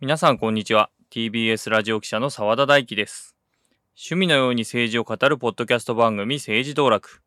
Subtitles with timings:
[0.00, 3.34] 皆さんこんにちは TBS ラジオ記者の澤田大樹です
[3.96, 7.22] 趣味のように政治を語るポッドキャスト番組政治道楽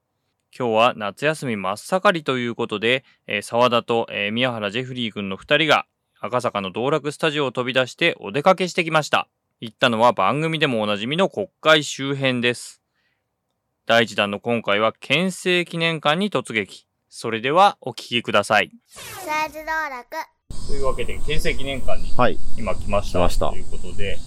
[0.57, 5.85] 今日は夏休み真っ盛りということで、えー、沢田と、えー、宮原ジェフリー君の2人が
[6.19, 9.27] 赤坂の道楽スタジオを飛び出してお出かけしてきました。
[9.59, 12.81] 行ったのは番組でもおなじみの国会周辺です。
[13.87, 16.85] 第1弾の今回は県政記念館に突撃。
[17.07, 18.69] それではお聞きください。
[18.93, 20.07] 政治道楽。
[20.67, 24.17] というわけで、県政記念館に今来ました、はい、したということで、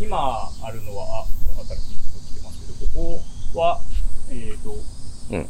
[0.00, 1.24] 今あるのは、あ、
[1.68, 3.20] 新しいとこ来てますけど、こ
[3.52, 3.80] こは、
[4.30, 4.74] えっ、ー、と、
[5.32, 5.48] うん。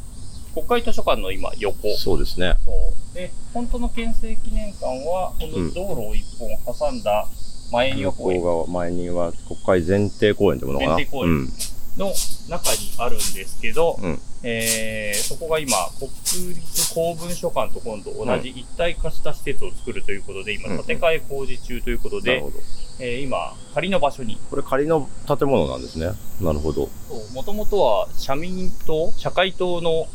[0.52, 1.96] 国会図書館の今横。
[1.96, 2.56] そうですね。
[2.64, 3.14] そう。
[3.14, 7.28] で、本当の県政記念館は、この道路を一本挟んだ
[7.70, 8.40] 前庭公園。
[8.40, 10.94] 向前庭国会前庭公園ってものかな。
[10.94, 11.48] 前庭公園
[11.96, 12.12] の
[12.48, 16.10] 中にあるんですけど、うん、えー、そこが今、国
[16.54, 22.52] 立公文書館と今度同じ一体化した施設を作るということで、今、建て替え工事中ということで、うんうん、
[22.98, 24.38] えー、今、仮の場所に。
[24.50, 26.10] これ仮の建物なんですね。
[26.40, 26.88] なるほど。
[27.32, 30.06] もともとは社民党、社会党の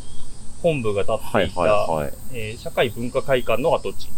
[0.61, 4.09] 本部が建っていた、はいはい、えー、社会文化会館の跡地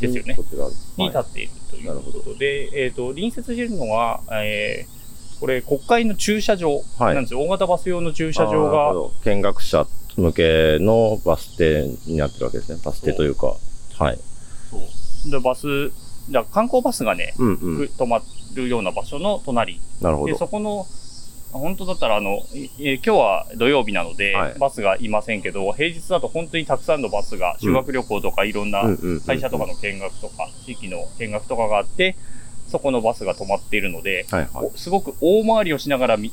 [0.00, 0.34] ですよね。
[0.34, 4.99] こちら、に建っているということで、えっ、ー、と、隣接しているのは、えー、
[5.40, 7.40] これ、国会の駐車場なんですよ。
[7.40, 8.94] はい、大型バス用の駐車場が。
[9.24, 12.78] 見学者向けのバス停になってるわけですね。
[12.84, 13.56] バス停というか。
[13.98, 14.18] はい。
[14.70, 14.76] そ
[15.28, 15.90] うでバス、
[16.30, 18.22] だ観光バスがね、うんうん、止ま
[18.54, 19.80] るような場所の隣。
[20.00, 20.32] なるほど。
[20.32, 20.86] で、そこの
[21.52, 22.42] 本当だったら、あの、
[22.80, 28.82] え今日は土曜日なので、はい、バスがいませんけど、平日だと本当にたくさんのバスが、修学旅行とかいろんな
[29.26, 32.16] 会社とかの見学とか、地域の見学とかがあって、
[32.70, 36.30] そこのバスが止まっているので、はいはい、すごく大回りをしながら道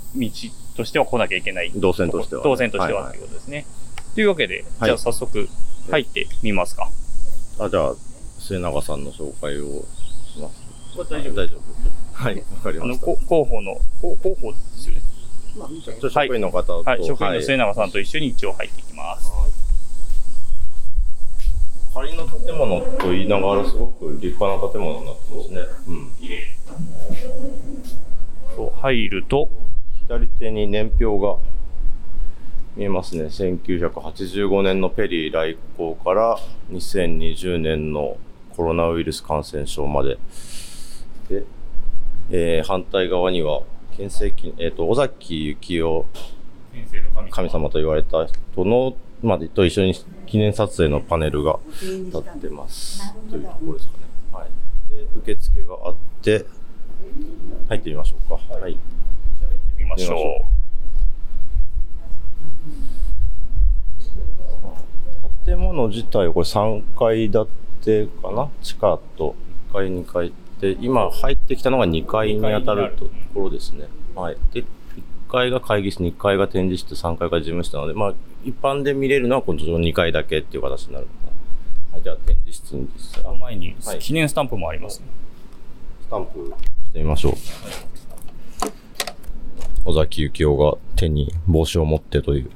[0.76, 1.72] としては来なきゃいけない。
[1.76, 2.50] 動線としては、ね。
[2.50, 3.58] 動線としてはということですね。
[3.58, 5.50] はいはい、というわけで、じゃあ早速
[5.90, 6.90] 入ってみますか。
[7.60, 7.96] あ、じゃあ、
[8.40, 9.84] 末永さんの紹介を
[10.32, 10.68] します。
[10.96, 11.62] これ大丈夫大丈夫。
[12.14, 13.06] はい、わかりました。
[13.06, 15.02] あの、広報の、広報ですよね。
[16.12, 19.32] 職員の方と、はい、職員の末永さんと一緒に一応入っていきます。
[21.98, 25.62] 仮の建物と言いながらすごく立派な建物になってますね。
[25.88, 26.12] うん。
[28.56, 29.50] そう、入ると。
[30.08, 31.38] 左手に年表が
[32.76, 33.24] 見えますね。
[33.24, 36.38] 1985年のペリー来航から
[36.70, 38.18] 2020年の
[38.56, 40.20] コロナウイルス感染症まで。
[41.30, 41.46] で、
[42.30, 43.64] えー、反対側には
[43.98, 46.06] 県政記、えっ、ー、と、尾崎幸雄
[47.32, 49.96] 神様と言われた人の、まあ、と一緒に
[50.28, 53.02] 記念撮影のパネルが立ってます。
[53.30, 54.00] というところですかね。
[54.32, 54.50] はい。
[54.92, 56.46] で、受付があって、
[57.70, 58.36] 入ってみましょうか。
[58.36, 58.62] はい。
[58.62, 60.48] はい、じゃあ行ってみましょう。
[65.46, 67.48] 建物自体はこれ3階建
[67.82, 68.50] てかな？
[68.62, 69.36] 地下と
[69.72, 73.88] 1階、2階で、今入ってきたのが2階に当たるところですね。
[74.14, 74.38] はい。
[74.52, 74.66] で、1
[75.28, 81.08] 階が会議室、2階が展示室、3階が事務室なので、まあ、一般で見れるのはこの2階だけっていう形になる
[81.92, 83.38] はい、じゃあ展示室に実際。
[83.40, 85.08] 前に記念スタンプもありますね。
[86.02, 86.54] スタンプ
[86.86, 87.34] してみましょう。
[89.86, 92.52] 尾崎幸雄が手に帽子を持ってという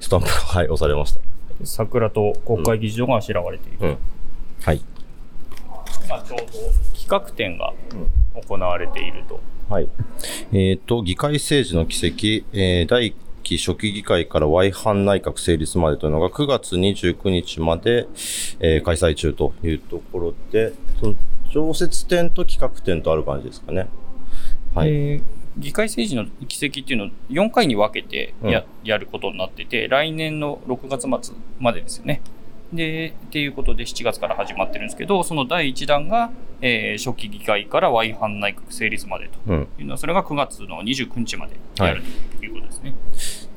[0.00, 1.20] スタンプが、はい、押されました。
[1.64, 3.78] 桜と国会議事堂があしらわれている。
[3.80, 3.98] うんうん、
[4.62, 4.80] はい。
[6.06, 6.46] 今ちょうど
[6.98, 7.72] 企画展が
[8.48, 9.40] 行われていると。
[9.68, 9.88] はい。
[10.52, 18.06] えっ、ー、と、議会政治の奇跡、えー、第1期初期議会から Y 班内閣成立までというのが9月29日まで、
[18.60, 20.72] えー、開催中というところで、
[21.52, 23.88] 常設展と企画展とある感じですかね。
[24.74, 24.88] はい。
[24.88, 25.22] えー
[25.58, 32.22] 議会政治の議席っていうのを4回に分けてやうん、やることになってて、来年の6月末までですよね。
[32.72, 39.52] で、っていうことで7月から始まってるんですけど、その第1弾が、えー、初期議会から Y 班内閣成立までと。
[39.52, 42.02] いうのは、うん、それが9月の29日までやる
[42.38, 42.90] ということですね。
[42.90, 42.96] は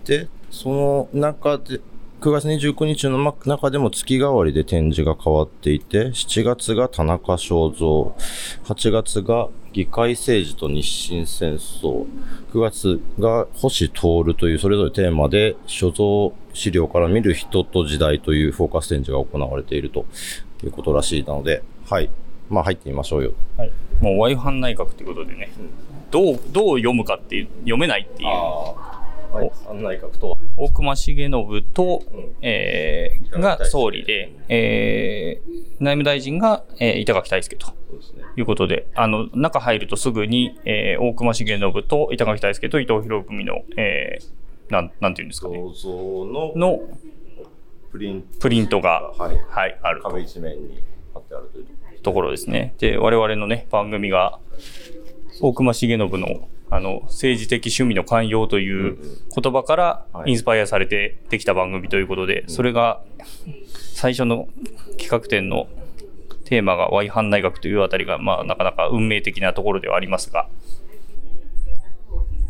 [0.03, 1.79] い、で、その中で、
[2.21, 8.15] 9月29日の中でも月替わりで展示が変わっていて、7月が田中正造、
[8.63, 12.05] 8月が議会政治と日清戦争、
[12.53, 20.05] 9月が星徹というそれぞれテーマで所蔵資料から見る人と時代というフォーカス展示が行われていると
[20.63, 22.09] いうことらしいなので、はい。
[22.49, 23.33] まあ入ってみましょうよ。
[23.57, 23.71] はい。
[23.99, 25.69] もう Y 班内閣ということでね、うん、
[26.09, 28.29] どう、どう読むかっていう、読めないっていう。
[28.29, 31.31] はい、案内閣と大隈重信
[31.73, 37.73] と、うん、えー、が総理で、えー、内務大臣が、えー、板垣大輔と。
[38.37, 45.57] いうことで、あの、中入るとすぐに、えー、大隈重信と板垣大輔と伊藤博文の、えー、なん、なんていうんですかね。
[45.57, 46.79] のの
[47.91, 48.39] プリント。
[48.39, 49.37] プリントが、はい。
[49.47, 50.09] はい、あると。
[50.09, 51.65] 壁一面に貼ってあるという
[52.01, 52.73] ところですね。
[52.79, 54.39] で、我々のね、番組が、
[55.41, 56.07] 大隈重信の、
[56.69, 58.97] あの、政治的趣味の寛容という
[59.35, 60.31] 言葉からはい。
[60.31, 63.01] インスパイアされてできた番組ということで、それが、
[63.93, 64.47] 最初の
[64.97, 65.67] 企画展の
[66.45, 70.47] テーマが Y 反内学というあたりが、まあ、なかなか運命的なところではありますが、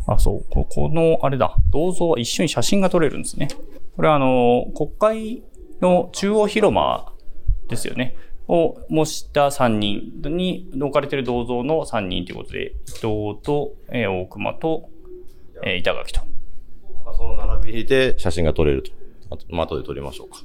[0.06, 3.48] あ、そう、ここの、あれだ、銅像は一緒に写真が撮れるんですね。
[3.96, 5.42] これはあの、国会
[5.80, 7.12] の中央広間
[7.68, 8.14] ですよね。
[8.48, 13.02] を模した3人に置かれている銅像の3人ということで、伊藤
[13.42, 14.88] と、えー大熊と、
[15.64, 16.20] えー板垣と。
[17.04, 18.92] まあその並びで写真が撮れると。
[19.30, 20.38] あと、まあ、後で撮りましょうか。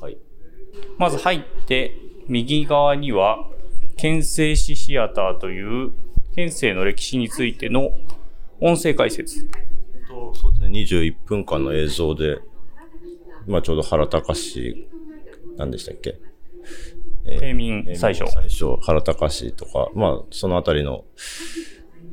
[0.00, 0.16] はい。
[0.98, 1.92] まず入って、
[2.28, 3.48] 右側には、
[3.96, 5.92] 県政史シアターという、
[6.34, 7.92] 県政の歴史についての
[8.60, 9.48] 音声解説。
[10.08, 12.38] とそうですね、21分間の映像で、
[13.46, 14.88] まあちょうど原隆史、
[15.56, 16.18] 何でしたっけ？
[17.26, 18.30] 平民最初。
[18.30, 21.04] 最初、原隆史とか、まあそのあたりの、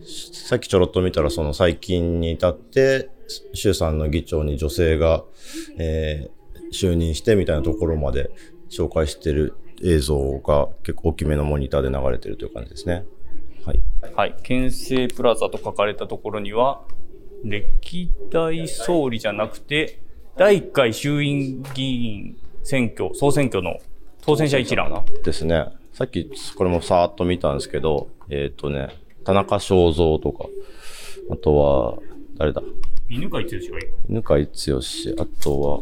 [0.06, 3.10] さっきちょろっと見たら、その最近に至って、
[3.54, 5.24] 衆参の議長に女性が、
[5.78, 6.44] えー
[6.74, 8.32] 就任してみたいなところまで
[8.70, 13.06] 紹介してる映像が結構大きめのモニターで流れてるという感じですね。
[13.66, 13.82] はい。
[14.16, 14.36] はい。
[14.44, 16.82] 県政プラザと書かれたところには、
[17.44, 20.00] 歴代総理じゃなくて、
[20.36, 23.78] 第1回衆院議員選挙、総選挙の
[24.26, 25.06] 当選者一覧。
[25.26, 25.68] ですね。
[25.92, 28.88] さっきこれもさーっと見たんですけど、えっ、とね、
[29.26, 30.46] 田中正造とか、
[31.30, 31.98] あとは、
[32.38, 32.62] 誰だ？
[33.10, 33.94] 犬飼剛がいる。
[34.10, 35.80] 犬飼剛、あとは、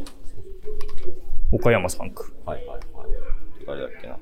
[1.52, 2.34] 岡山3区。
[2.46, 2.82] はいはいはい。
[3.68, 4.18] 誰だっけな。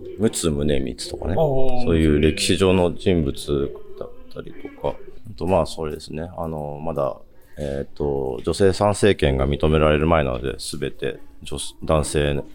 [0.00, 1.34] 陸奥宗光とかね。
[1.34, 1.36] ー
[1.84, 4.96] そういう歴史上の人物だったりとか、
[5.30, 6.30] あとまあそれですね。
[6.38, 7.18] あの、まだ、
[7.58, 12.46] えっ、と、女性参政権が認められる前なので、すべて女男性の、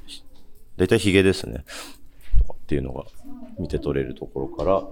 [0.77, 1.63] 大体ヒゲですね。
[2.37, 3.05] とかっていうのが
[3.59, 4.83] 見て取れるところから、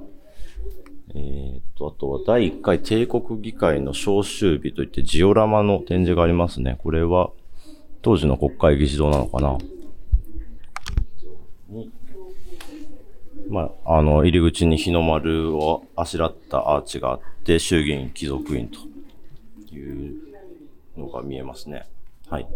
[1.14, 6.78] えっ、と、あとは第1回帝国議会の召集日といってジオラマの展示がありますね。
[6.84, 7.32] これは
[8.02, 9.58] 当時の国会議事堂なのかな。
[13.50, 20.16] まあ、あの、入り口に日の丸をあしらったアーチがあって、衆議院貴族院という
[20.96, 21.86] のが見えますね。
[22.30, 22.48] はい。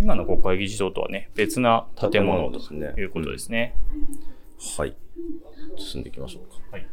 [0.00, 3.74] 今の国会議事堂とはね、別な建物と建物ですねいうことですね。
[4.76, 4.96] はい。
[5.76, 6.76] 進んでいきましょうか。
[6.76, 6.86] はい。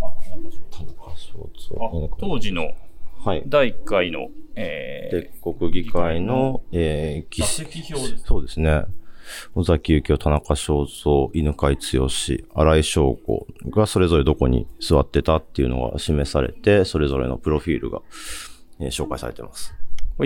[0.00, 2.10] あ、なんかそう田中正あ造。
[2.18, 2.72] 当時の
[3.24, 3.42] はい。
[3.46, 8.24] 第1回の、えー、帝国議会の、えー、議座席表です。
[8.24, 8.84] そうですね。
[9.54, 12.08] 尾崎幸雄、田中正造、犬飼剛、
[12.54, 18.00] 荒井翔子がそれぞれどこに座ってたっていうのが示されて、それぞれのプロフィールが、
[18.80, 19.74] えー紹介されてます。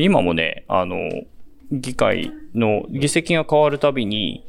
[0.01, 0.97] 今もね、あの、
[1.71, 4.45] 議会の議席が変わるたびに、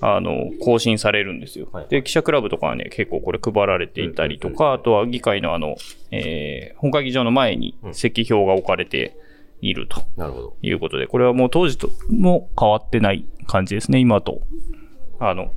[0.00, 1.68] あの、更新されるんですよ。
[1.72, 5.76] はいで、記者クラブとかはね、結構これ配られていたりとか、あとは議会のあの、
[6.10, 9.16] えー本会議場の前に席表が置かれて
[9.60, 10.56] いるとなるほど。
[10.62, 14.42] いうことで、これはもう当時とも変わってない感じですね、今と。
[15.18, 15.52] あの、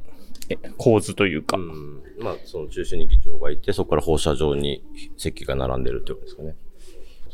[0.49, 1.57] え構図というか。
[1.57, 2.01] うん。
[2.19, 4.83] まあ、その中心に議長がいて、そこから放射状に
[5.17, 6.55] 席が並んでるってことですかね。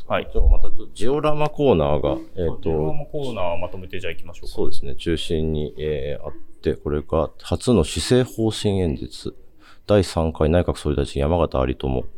[0.08, 0.24] はい。
[0.32, 4.54] ちょっとまたちょっとジオラマコーナーが、えっ、ドラと、マコーナーまとめてじゃあ行きましょうか。
[4.54, 9.36] そうですね、中心に、えーあって、これが初の施政方針演説。
[9.86, 12.02] 第3回内閣総理大臣山形有朋。
[12.02, 12.08] こ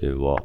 [0.00, 0.36] れは、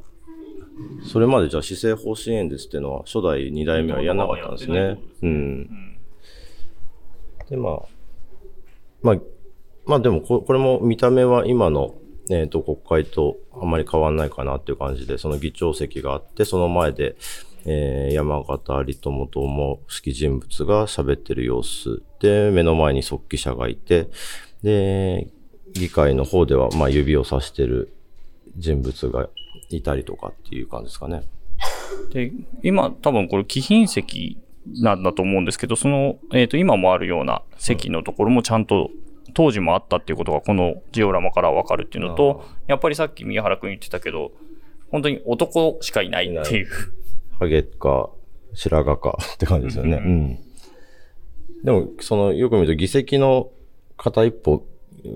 [1.05, 4.99] それまでじゃあ施政方針演説っていうのは初代2代目はやらなかったんですね。
[5.21, 5.97] うん。
[7.49, 7.81] で、まあ、
[9.01, 9.15] まあ、
[9.85, 11.95] まあでもこ、これも見た目は今の、
[12.29, 17.15] えっ、と、国会とあんまり変わんないかなっていう感じで、その議長席があって、その前で、
[17.65, 24.09] えー山形有朋と思う式人物が喋ってる様子で、目の前に側記者がいて、
[24.63, 25.27] で、
[25.73, 27.93] 議会の方では、まあ指を指してる
[28.57, 29.29] 人物が
[29.69, 31.23] いたりとかっていう感じですかね。
[32.11, 38.91] で、今多分これ貴賓席なんだと思うんですけど、その、えっ、と、今もあるような席のところもちゃんと
[39.33, 44.31] 当時もあったっていうことがこのジオラマからわかるっていうのと、やっぱりさっき宮原くん言ってたけど、
[44.91, 46.67] 本当に男しかいないっていう。
[47.39, 48.09] ハゲか、
[48.53, 49.97] 白髪かって感じですよね。
[49.97, 50.39] ううんん。
[51.63, 53.49] でも、その、よく見ると議席の
[53.97, 54.65] 片一歩、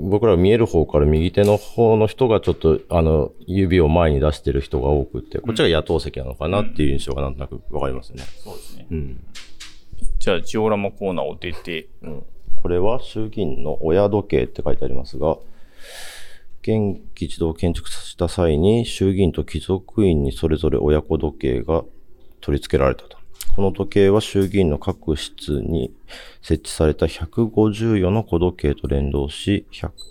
[0.02, 8.24] 僕ら見える方から右手の方の人がちょっと、あの、指を前に出してる人が多くて、こっちが野党席なのかなっていう印象がなんとなくわかりますね。
[8.44, 8.88] そうですね。
[8.90, 9.24] うん。
[10.20, 12.24] じゃあ、ジオラマコーナーを出て、うん。
[12.62, 15.38] これは衆議院の親時計って書いてありますが、
[16.62, 21.84] 現議事堂を建築した際に衆議院と貴族院にそれぞれ親子時計が
[22.42, 23.18] 取り付けられたと。
[23.58, 25.92] この時計は衆議院の各室に
[26.44, 29.66] 設置された154の小時計と連動し、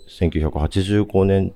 [0.09, 1.53] 1985年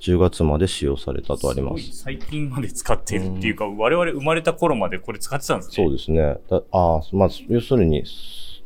[0.00, 1.96] 10月まで使用されたとありますす。
[1.98, 5.74] 最近まで使っているっていうか、我々生まれた頃までこれ使ってたんですね。
[5.74, 6.36] そうですね。
[6.48, 8.04] だあまあ、要するに、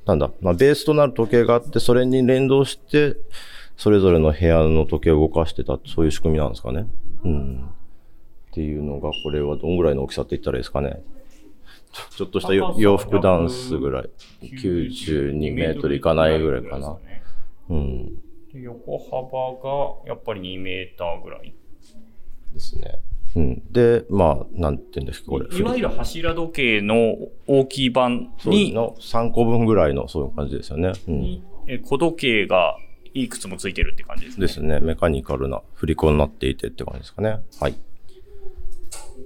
[0.08, 3.18] なんだ、まあ、ベースとなる時計があって、それに連動して、
[3.76, 6.86] それぞれの部屋の時計を動かしてた、そういう仕組みなんですかね。
[7.24, 7.70] うん。
[8.50, 11.02] っていうのが、これはどんぐらいの大きさって言ったらいいですかね。
[12.16, 14.10] ちょっとした洋服ダンスぐらい。
[14.42, 16.96] 92メートルいかないぐらいかな。
[17.68, 18.16] うん。
[18.50, 21.54] で横幅がやっぱり2メーターぐらい。
[22.54, 22.98] ですね。
[23.36, 23.62] うん。
[23.72, 25.46] で、まあ、なんて言うんですか、これ。
[25.56, 27.16] いわゆる柱時計の
[27.46, 30.92] 大きい版に、の3個分ぐらいの、そういう感じですよね。
[31.06, 31.20] うん。
[31.20, 32.78] にえ小時計が
[33.12, 34.46] いくつもついてるって感じですね。
[34.46, 34.80] ですね。
[34.80, 37.40] メカニカルな振り子になっていてって感じですかね。
[37.60, 37.74] はい。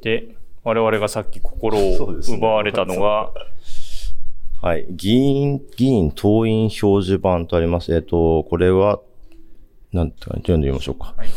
[0.03, 3.33] で、我々がさっき心を奪われたのが、
[4.61, 4.87] はい。
[4.91, 7.93] 議員、議員党員表示板とあります。
[7.93, 9.01] えっ、と、これは、
[9.93, 11.15] なんていうか、読んでみましょうか。
[11.17, 11.29] はい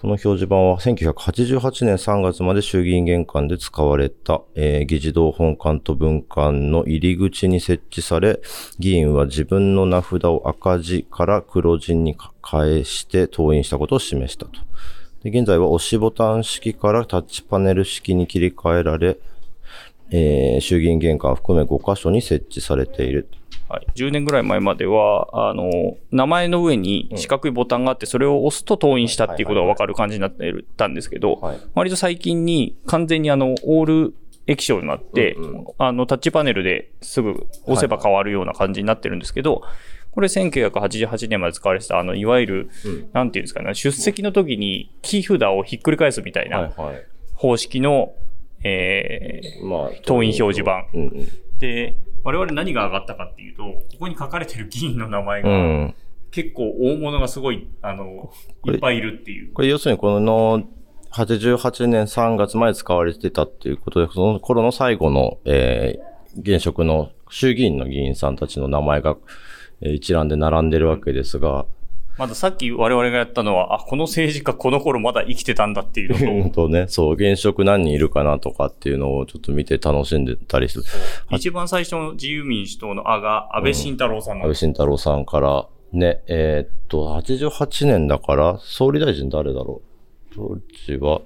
[0.00, 8.40] この表示板は1988年3月まで衆議院玄関で使われた、えー議事堂本館と文館の入り口に設置され、
[8.78, 12.16] 議員は自分の名札を赤字から黒字に
[12.48, 14.52] 変えして登院したことを示したと。
[15.24, 19.18] で現在は押しボタン式からタッチパネル式に切り替えられ、
[20.12, 23.26] えー衆議院玄関を含め5箇所に設置されている。
[23.68, 31.58] はい、10年ぐらい前までは、あの、名前の上に四角いボタンがあって、それを押すと登院したっていうことがわかる感じになってたんですけど、はい。
[31.74, 34.14] 割と最近に完全にあの、オール
[34.46, 35.66] 液晶になって、うんうん。
[35.78, 39.62] あの、タッチパネルですぐ押せば変わるような感じになってるんですけど、
[40.12, 43.10] これ1988年まで使われてた、あの、いわゆる、うん。
[43.12, 47.04] なんていうんですかね、出席の時に木札をひっくり返すみたいなはい。
[47.34, 48.14] 方式の、
[48.64, 50.86] えーまあ、党員表示板。
[50.94, 51.28] うんうん。
[51.58, 51.94] で、
[52.24, 55.94] 我々何が上がったかっていうと、ここに書かれてる議員の名前が、うん。
[56.30, 58.30] 結構大物がすごい、あの、
[58.66, 59.52] いっぱいいるっていう。
[59.52, 60.62] これ要するにこの
[61.12, 66.08] 88年3月まで使われてたっていうことで、その頃の最後の、えー
[66.40, 69.16] 現職の衆議院の議員さんたちの名前が、
[69.80, 71.66] えー一覧で並んでるわけですが、
[72.18, 80.84] まださっき我々がやったのは、あ、この政治家この頃まだ生きてたんだっていうのと、 とね、そう、現職何人いるかなとかっていうのをちょっと見て楽しんでたりする。
[81.30, 84.42] 一番最初の自由民主党のあが安倍晋太郎さんなん。
[84.44, 89.80] 安倍晋太郎さんから、ね、えーっと、88年だから、総理大臣誰だろ
[90.32, 90.34] う？
[90.34, 91.20] 当時は、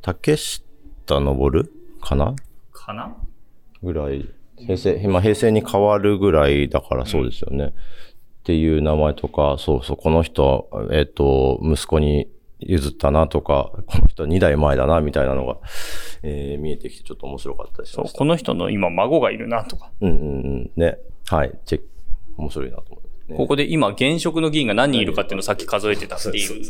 [0.00, 0.64] 竹下
[1.08, 1.70] 登
[2.00, 2.34] かな？
[2.72, 3.14] かな？
[3.82, 4.24] ぐらい、
[4.56, 7.72] 平成、今平成に変わるぐらいだからそうですよね。
[8.50, 12.28] っていう名前とか、そうそう、この人、えっ、と、息子に
[12.58, 15.58] 譲ったなとか、この人2代前だな、みたいなのが、
[16.24, 17.96] えー見えてきてちょっと面白かったりし。
[17.96, 19.92] この人の今孫がいるなとか。
[20.00, 20.24] うんうんう
[20.62, 20.70] ん。
[20.74, 20.98] ね。
[21.28, 21.52] はい。
[21.64, 21.86] チェック。
[22.38, 23.36] 面白いなと思いますね。
[23.36, 26.62] ここで今現職の議員が何人いるかっていうのをさっき数えてたっていう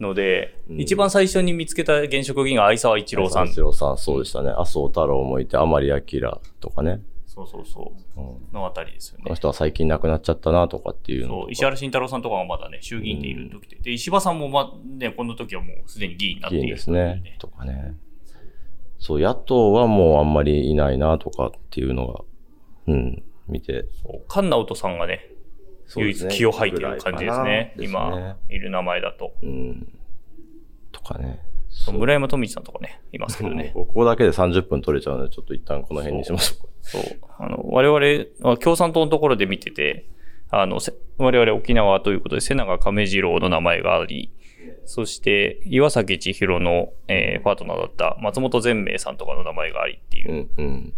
[0.00, 3.46] ので、うん一番最初に見つけた現職議員が相沢一郎さん。
[3.46, 4.50] 一郎さん、そうでしたね。
[4.50, 6.00] 麻生太郎もいて、甘利明
[6.60, 7.00] とかね。
[7.34, 8.20] そうそうそう。
[8.20, 9.34] うんのあたりですよねこの。
[9.34, 13.76] 人は最近亡くなっちゃったなとかっていうの石原慎太郎さんとかがまだね、衆議院でいる時で。
[13.76, 17.36] で、石破さんもま、ね、この時はもうすでに議員になっている議員ですね。
[17.38, 17.94] とかね。
[18.98, 22.20] そう、野党はもうあんまりいないなとかっていうのが、
[22.88, 23.86] うん、見て。
[24.28, 25.30] 菅直人さんがね、
[25.96, 27.72] 唯一気を吐いてる感じですね。
[27.76, 29.32] ぐらいかな今、いる名前だと。
[29.42, 29.98] うん。
[30.92, 31.40] とかね。
[31.92, 33.72] 村山富一さんとかね、いますけどね。
[33.74, 36.72] ここだけで30分取れちゃうので、ちょっと一旦この辺にしましょうか。
[36.82, 37.02] そう。
[37.38, 40.06] あの、我々は共産党のところで見てて、
[40.50, 44.30] あの、せ我々沖縄ということで、瀬長亀次郎の名前があり、
[44.84, 50.34] そして、岩崎千尋の、えーパートナーだった松本善明さんとかの名前がありっていうう。
[50.34, 50.94] ん、うん。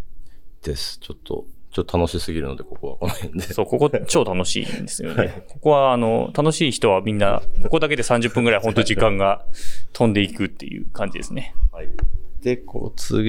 [0.62, 0.99] です。
[0.99, 3.40] ちょっと、ちょっと楽しすぎるので、ここはこの辺で。
[3.43, 5.45] そう、ここ超楽しいんですよね。
[5.49, 9.45] ここは、あの、楽しい人はみんな、ここだけで30分ぐらい本当時間が
[9.93, 11.54] 飛んでいくっていう感じですね。
[11.73, 11.88] はい。
[12.43, 13.26] で、こう、続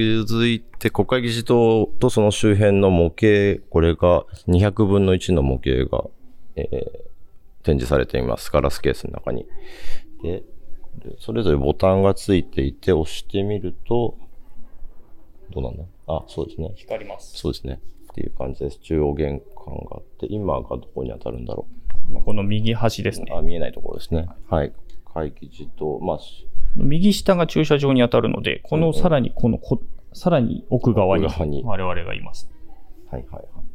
[0.48, 6.04] いて、国会議事堂とその周辺の模型、これが200分の1の模型が、
[6.56, 7.06] えー
[7.66, 8.48] 展示されています。
[8.52, 9.44] ガラスケースの中に。
[10.22, 10.44] で、
[11.04, 14.16] でそれぞれボタンがついていて、押してみると、
[15.50, 15.82] どうなんだ？
[16.06, 16.70] あ、そうですね。
[16.76, 17.36] 光ります。
[17.36, 17.80] そうですね。
[18.16, 18.78] っていう感じです。
[18.78, 21.66] 中央玄関があって、今がどこに当たるんだろ
[22.24, 23.36] この右端ですねう。。
[23.36, 24.26] あ、見えないところですね。
[24.48, 24.72] はい。
[25.12, 26.18] 会議事堂、まあ、
[26.76, 29.82] 右下が駐車場に当たるので、このさらに、このこ、
[30.14, 32.50] さらに奥側に奥側に我々がいます。
[33.10, 33.65] はいはいはい。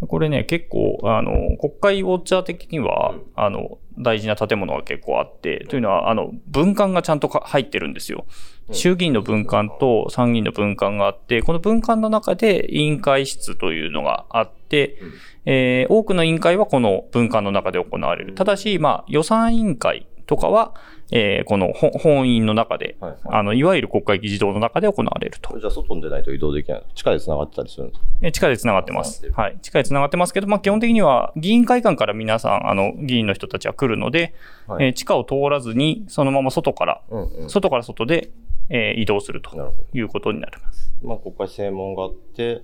[0.00, 8.26] これね、結構、あの、国会ウォッチャー的には、うんあの、大事な建物が結構あって、というのは、あの、文館がちゃんとか入ってるんですよ。
[8.68, 15.12] うん衆議院の文館と参議院の文館があって、この文館の中で委員会室というのがあって、うん
[15.44, 18.34] えー多くの委員会はこの文館の中で行われる。
[18.34, 20.74] ただし、まあ、予算委員会とかは、
[21.12, 26.82] えーこの本本院の中で、はいはいあの、いわゆる国会議事堂の中で行われるとじゃあ外に出ないと移動できない。
[26.94, 29.58] 地下で繋がってたりするんですえ地下で繋がってますはい。
[29.62, 34.34] 地下で繋がってますけど、まあ、基本的には議員会館から皆さん、あの、議員の人たちは来るので、
[34.66, 34.86] かはい。
[34.86, 37.50] えー地下を通らずに、そのまま外から、うんうん。
[37.50, 38.30] 外から外で、
[38.68, 39.74] えー移動すると。
[39.92, 40.92] いうことになります。
[41.04, 42.62] まあ、国会正門があって、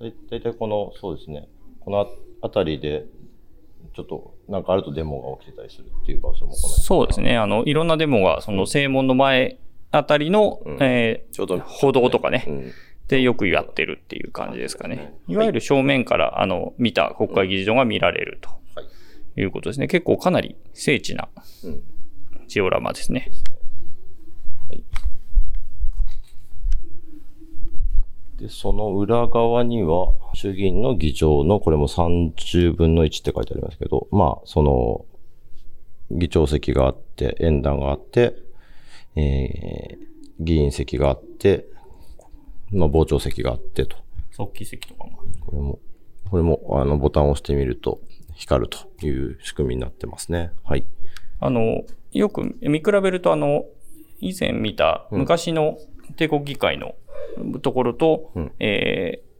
[0.00, 1.48] だいたいたいこの、そうですね、
[1.80, 2.06] この
[2.42, 3.04] 辺りで、
[3.96, 7.38] ちょっと、なんかあるとデモが起きてたりするっていう場所もそうですね。
[7.38, 9.58] あの、いろんなデモが、その正門の前
[9.92, 12.72] あたりの、うんえちょうど、ー歩道とかね、うん。
[13.06, 18.56] でよくやってるっていう感じですかねいわゆる正面から、あの、見た国会議事堂が見られるとは
[19.36, 19.40] い。
[19.40, 19.86] いうことですね。
[19.86, 21.28] 結構かなり精緻な
[21.64, 21.82] うん。
[22.48, 23.30] ジオラマですね。
[24.68, 24.84] はい。
[28.40, 35.04] で、その裏側には、衆議院の議長の、これも30分の1って書いてありますけど、まあ、その、
[36.10, 38.34] 議長席があって、演壇があって、
[39.14, 39.98] えー、
[40.40, 41.66] 議員席があって、
[42.72, 43.96] まあ、傍聴席があってと。
[44.30, 45.18] 即帰席とかも。
[45.46, 45.78] これも、
[46.30, 48.00] これも、あの、ボタンを押してみると、
[48.34, 50.52] 光るという仕組みになってますね。
[50.64, 50.86] はい。
[51.40, 51.82] あの、
[52.12, 53.66] よく見比べると、あの、
[54.18, 55.78] 以前見た昔の
[56.16, 56.94] 帝国議会の
[57.62, 59.30] ところと、うんえー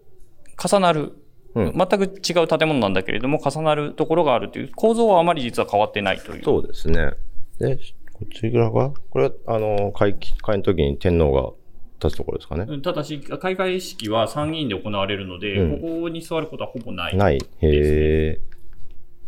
[0.63, 1.13] 重なる、
[1.55, 6.45] うん全く違う建物なんだけれども、重なるところがあるという、構造はあまり実は変わってないという。
[6.45, 7.13] そうですね。
[7.59, 7.77] で、
[8.13, 11.51] こっち側が、これは、あの、会期、会の時に天皇が
[12.03, 12.67] 立つところですかね？
[12.83, 17.17] ただし、開会式は参議院で行われるので、うんここに座ることはほぼない。
[17.17, 17.37] ない。
[17.37, 18.41] へえ。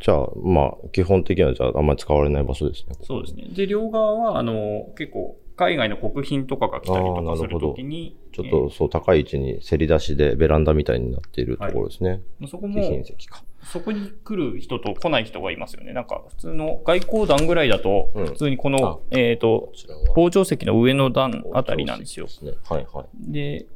[0.00, 2.94] じゃあ、まあ、基本的には、じゃあ、あんまり使われない場所ですね。
[3.02, 3.44] そうですね。
[3.54, 12.22] で、両側は、あの、結構、海外の国賓とかが来たりとかするるほどときに、ちょっと、そう、高い位置にせり出しでベランダみたいになっているところですね。
[12.40, 13.44] えーそこも、席か。
[13.62, 15.92] そこに来る人と来ない人がいますよね。
[15.92, 19.72] なんか、普通の外交団ぐらいだと、うん普通にこの、えっ、と。
[20.14, 22.26] 傍聴席の上の段あたりなんですよ。
[22.42, 22.52] ね。
[22.68, 23.32] はいはい。
[23.32, 23.66] で、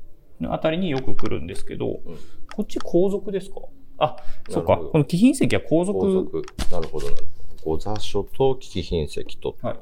[0.44, 2.16] あたりによく来るんですけど、うん
[2.54, 3.56] こっち皇族ですか？
[3.98, 4.16] あ、
[4.48, 4.78] そうか。
[4.78, 6.00] この貴賓席は皇族。
[6.00, 6.42] 皇族。
[6.72, 7.72] なるほど、なるほど。
[7.72, 9.76] 御座所と貴賓席と、はい。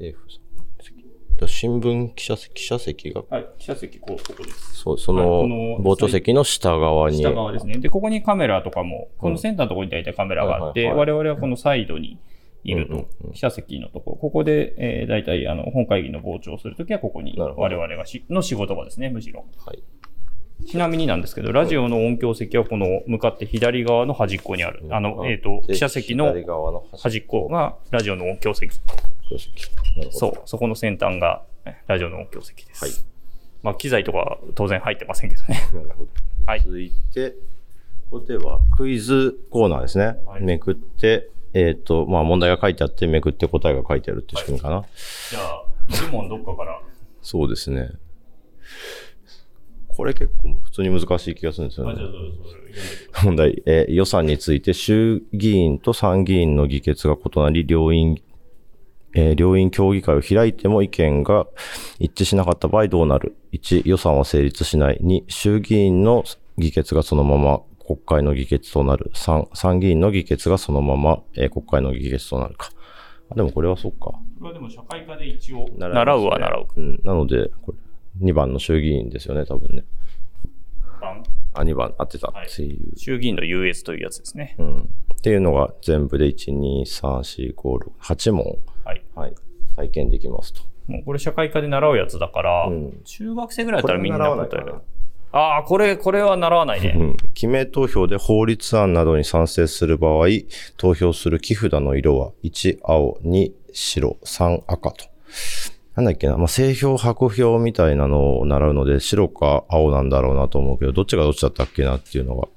[0.00, 3.46] せ政府新聞記者席、記者席が、はい。
[3.58, 4.74] 記者席、こう、ここです。
[4.74, 7.16] そう、そはいの傍聴席の下側に。
[7.16, 7.78] 下側ですね。
[7.78, 12.18] で、ここにカメラとかも、このセンターのところに大体カメラがあって、我々はこのサイドに
[12.62, 19.46] いると、記者席のところ、ここで、えー、大体あの本会議の傍聴をするときは、ここに我々がしの仕事場ですね、むしろ。
[19.64, 19.82] はい。
[20.66, 24.84] ちなみになんですけど、ラジオの音響席はこの向かって左側の端っこにある。
[24.90, 28.78] あの、えっ、と、で記者席の端端っこがラジオの音響席。
[30.10, 32.84] そう、そこの先端がえラジオの音響席です。
[32.84, 32.92] はい
[33.62, 35.60] まあ、機材とかは当然入ってませんけどね。
[35.74, 36.10] なるほど。
[36.46, 37.30] はい続いて、
[38.10, 40.16] ここではクイズコーナーですね。
[40.26, 44.84] はいめくって、えっ、と、まあ問題が書いてあって、めくって答えが書いてあるっていう仕組みかな。
[45.30, 46.80] じゃあ、1問どっかから。
[47.22, 47.90] そうですね。
[49.96, 52.00] これ結構普通に難しい気がするんですよね。
[53.24, 58.20] 問題、えー予算について衆議院と参議院の議決が異なり、両院、
[59.14, 61.46] えー両院協議会を開いても意見が
[61.98, 64.98] 一致しなかった場合どうなる ?1、予算は成立しない。
[65.02, 66.24] 2、衆議院の
[66.56, 69.10] 議決がそのまま国会の議決となる。
[69.14, 72.70] 3、参議院の議決がそのまま、えー国会の議決となるか。
[73.30, 73.98] あでもこれはそっか。
[74.06, 76.66] これはでも社会科で一応、習うは習う。
[76.76, 77.00] うん。
[77.04, 77.78] なので、これ、
[78.20, 79.84] 2番の衆議院ですよね、多分ね。
[81.00, 82.96] 番あ、2番合ってたっていう。
[82.96, 84.54] 衆議院の US というやつですね。
[84.58, 84.76] うん。
[84.76, 84.82] っ
[85.22, 89.02] ていうのが全部で1、2、3、4、5、6、8問、はい。
[89.14, 89.34] はい、
[89.76, 90.62] 体験できますと。
[90.86, 94.74] もうこれ社会科で習うやつだから、うん中学生ぐらいだったらみんな答える。
[95.32, 96.94] ああ、これ、これは習わないね。
[96.96, 97.16] うん。
[97.34, 100.26] 記名投票で法律案などに賛成する場合、
[100.76, 105.04] 投票する木札の色は1、青、2、白、3、赤と。
[105.96, 112.48] なんだっけな、まあ、製票、白票みたいなのを習うので、白か青なんだろうなと思うけど、どっちがどっちだったっけなっていうのが、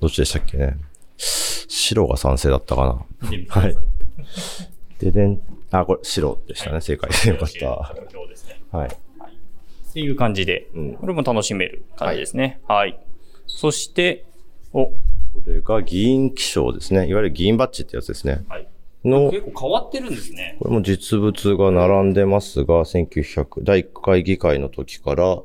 [0.00, 0.76] どっちでしたっけね。
[1.16, 3.28] 白が賛成だったかな。
[3.48, 3.76] はい
[4.98, 6.80] ででん、あ、これ白でしたね。
[6.80, 8.76] 正解でよかった。
[8.76, 8.88] はい。
[8.88, 12.60] っていう感じで、うんこれも楽しめる感じですね。
[12.66, 12.98] はい。
[13.46, 14.24] そして、
[14.72, 14.94] お、こ
[15.46, 17.08] れが議員記章ですね。
[17.08, 18.44] いわゆる議員バッジってやつですね。
[18.48, 18.68] はい。
[19.06, 20.56] の、結構変わってるんですね。
[20.58, 25.42] これも実物が並んでますが、1900、第1回議会の時から、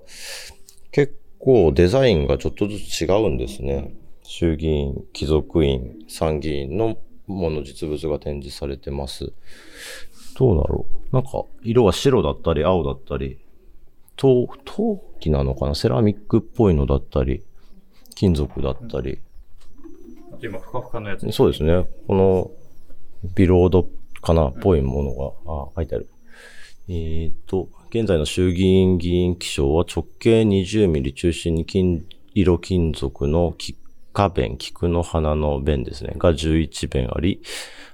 [0.91, 3.93] 結構デザインがちょっとずつ違うんですね。
[4.23, 6.97] 衆議院、貴族院、参議院の
[7.27, 9.33] もの実物が展示されてます。
[10.37, 13.39] どうだろうなんか、色は白だったり、青だったり、
[14.15, 17.43] 陶、陶器なのかなセラミックっぽいのだったり、
[18.15, 19.19] 金属だったり。
[20.31, 21.29] あと今、ふかふかのやつ。
[21.31, 21.85] そうですね。
[22.07, 22.51] この、
[23.35, 23.89] ビロード
[24.21, 26.09] かなっぽいものが、あ、書いてある。
[26.89, 33.79] えーっと、現在の衆議院議員記章は直径20ミリ中心に金色金属の菊
[34.13, 36.13] 花弁、菊の花の弁ですね。
[36.17, 37.41] が11弁あり、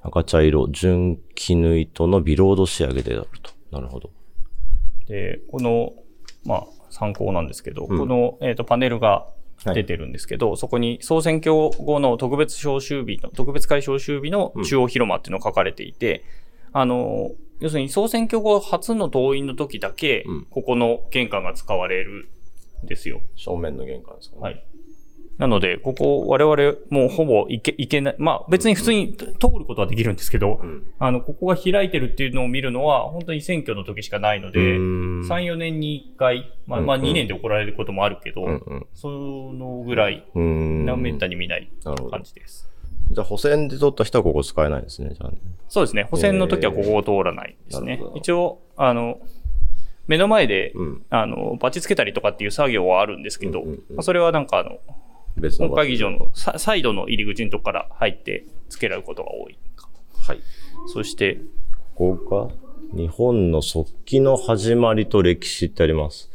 [0.02, 3.52] 赤茶色、純絹糸のビロード仕上げであると。
[3.72, 4.10] なるほど。
[5.08, 5.94] で、この、
[6.46, 9.28] まあ、参考なんですけど、うんこの、えっ、と、パネルが
[9.64, 16.24] 出てるんですけど、そこに総選挙後の特別招集日の、特別会招集日の中央広間っていうのが書かれていて、
[16.74, 22.30] あの、要するに総選挙後初の党員の時だけ、うんここの玄関が使われる
[22.84, 23.22] んですよ。
[23.36, 24.42] 正面の玄関ですかね。
[24.42, 24.64] はい。
[25.38, 28.16] なので、ここ、我々、もうほぼ行け、行けない。
[28.18, 29.26] まあ、別に普通に通
[29.60, 30.84] ることはできるんですけど、うん。
[30.98, 38.88] あの、ここが開いてるっていうのを見るのは、本当に選挙の時しかないので、うーん3、4年に1回、まあ、まあうんうん2年で怒られることもあるけど、うんうん。
[38.96, 40.86] そのぐらい、うーん。
[40.86, 42.68] なめったに見ない感じです。
[43.12, 45.38] じゃあ補選で取った人はここ使えないですね、じゃあね。
[45.70, 46.04] そうですね。
[46.10, 49.20] 補選の時はここを通らないですね一応、あの、
[50.08, 51.06] 目の前で、うん。
[51.10, 54.80] あの、バッチつけたりとかっていう作業はあるんですけど、うんうんうんまあそれはなんかあの、
[55.38, 59.58] 別の本会議場のササイドの入り口のとこから入ってつけられることが多い。
[60.20, 60.40] はい。
[60.88, 61.40] そして、
[61.96, 66.30] ここが、日本の速記の始まりと歴史ってあります。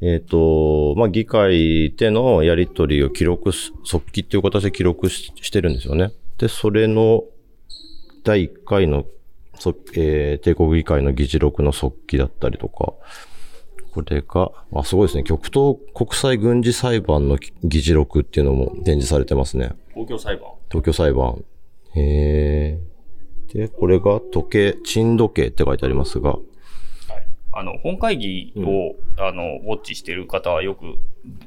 [0.00, 6.12] えっ、と、まあ、議会でのやりとりを記録す、速記っていう形で記録ししてるんですよね。
[6.38, 7.24] で、それの
[8.24, 9.06] 第1回の、
[9.58, 12.92] そえー帝国議会の議事録の速記だったりとか、
[13.96, 15.24] これが、あ、すごいですね。
[15.24, 19.70] 極東国際軍事裁判の議事録っていうのも展示されてますね。
[19.94, 20.50] 東京裁判。
[20.70, 21.42] 東京裁判。
[21.94, 23.56] へー。
[23.56, 26.36] で、これが時計、珍時計って書いてありますが、
[27.52, 30.96] あの、本会議を、あの、ウォッチしてる方はよく、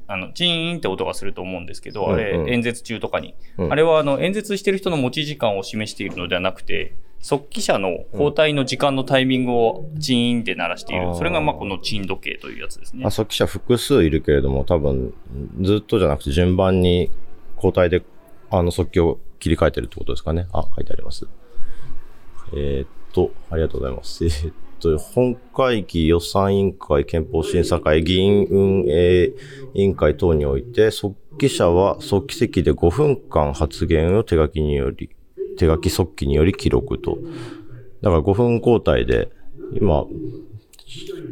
[0.07, 3.35] あの、チーンって音がすると思うんですけど、あれ、うんうん演説中とかに。
[3.59, 11.09] うんあれは、あの、演説してる人の持ち時間を示しているのではなくて、速記者の交代の時間のタイミングをチーンって鳴らしている。
[11.09, 13.11] あーそれが、まあ、このチーン時計というやつですねあ、。
[13.11, 15.13] 速記者複数いるけれども、多分、
[15.61, 17.11] ずっとじゃなくて順番に
[17.57, 18.03] 交代で、
[18.49, 20.47] あの、速記を切り替えてるってことですかね。
[20.53, 21.27] あ、書いてあります。
[22.53, 24.23] えーっと、ありがとうございます。
[24.23, 29.33] えーっと、本会議予算委員会、憲法審査会、議員運営
[29.73, 35.09] 委員会等において、速記者は速記席で5分間発言を手書きにより、
[35.57, 37.17] 手書き速記により記録と。
[38.01, 39.29] だから5分交代で、
[39.73, 40.05] 今、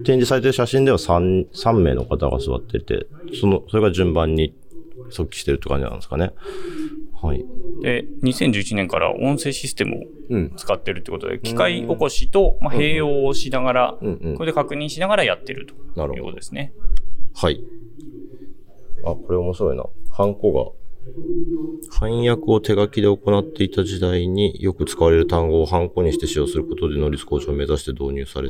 [0.03, 3.07] 展示されてる写真では 3, 3名の方が座ってて、
[3.39, 4.53] その、それが順番に
[5.09, 6.31] 即帰してるって感じなんですかね。
[7.21, 7.43] はい。
[7.81, 10.53] で、2011年から音声システムをうん。
[10.55, 16.73] 使ってるってことで、機械起こしと、まあ、併用をしながら、うんうんこれで確認しながらやってるということですね。
[17.33, 17.63] はい。
[19.05, 19.83] あ、これ面白いな。
[20.11, 20.86] ハンコが。
[21.91, 28.49] 翻訳を手書きで行っていた時代によく使われる単語をハンコにして使用することで能率向上を目指して導入され、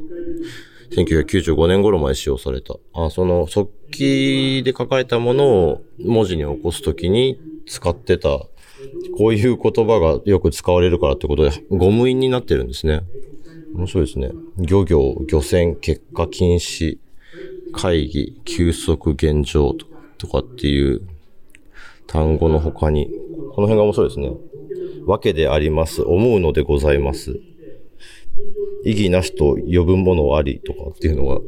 [0.91, 2.75] 1995年頃まで使用された。
[2.93, 8.29] あ、その速記で書かれたものを文字に起こすときに使ってた、
[9.17, 13.01] こういう言葉がよく使われるからってことで、ゴム印になってるんですね。
[13.75, 14.31] 面白いですね。
[14.57, 16.97] 漁業、漁船、結果禁止、
[17.73, 21.01] 会議、休息現状ととかっていう
[22.07, 23.09] 単語の他に、
[23.51, 24.31] この辺が面白いですね。
[25.05, 26.01] わけであります。
[26.01, 27.39] 思うのでございます。
[28.83, 31.41] 意義なしと呼ぶものありとかっていうのが、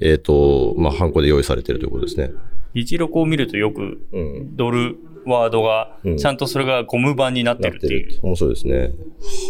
[0.00, 2.32] えっ、と、まあ、ハンコで用意されてるということですね。
[2.74, 4.56] 議事録を見るとよくうん。
[4.56, 8.10] ドルワードがうん、ちゃんとそれがゴム版になってなってるっていう。
[8.10, 8.18] る。
[8.22, 8.92] 面白いですね。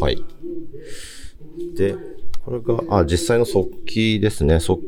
[0.00, 0.24] はい。
[1.76, 1.96] で、
[2.44, 4.60] これが、あ、実際の速記ですね。
[4.60, 4.82] 速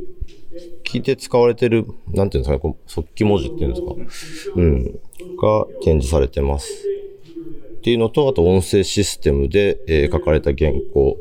[0.85, 3.95] 記で使われてる、なんていうんですかね、こう速記文字っていうんですか？
[4.57, 4.85] うん。
[5.41, 6.87] が展示されてます。
[7.79, 11.17] っていうのと、あと音声システムで、えー書かれた原稿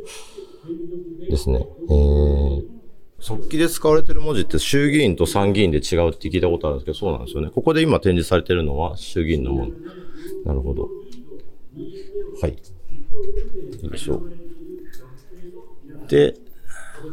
[1.30, 1.65] ですね。
[1.89, 2.63] えー
[3.19, 7.50] 速記で使われてる文字って衆議院と参議院で違うって聞いたことあるんですけど、そうなんですよね。
[7.50, 9.71] ここで今展示されてるのは衆議院のもの。
[10.45, 10.88] なるほど。
[12.41, 12.52] はい。
[12.52, 14.21] いいしょ。
[16.08, 16.36] で、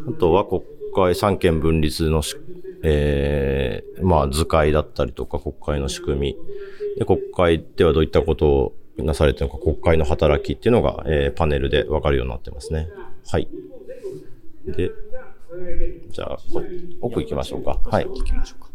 [0.06, 0.62] あとは国
[0.94, 2.36] 会三権分立のし、
[2.82, 6.36] えー、まあ図解だったりとか国会の仕組み。
[6.98, 12.88] で、国会ではどういったことをなされてるのか、国会の働きっていうのが、えーパネルでわかるようになってますね。
[13.26, 13.48] はい。
[14.66, 14.90] で、
[16.10, 16.62] じゃあ、こ
[17.00, 17.78] 奥行きましょうか。
[17.84, 18.04] はい。
[18.04, 18.70] 行きましょうか。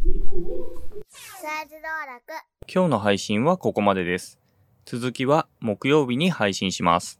[2.71, 4.39] 今日の配信はここまでです。
[4.85, 7.19] 続きは木曜日に配信します。